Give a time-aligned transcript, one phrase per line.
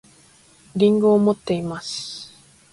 [0.75, 2.33] りんごを持っています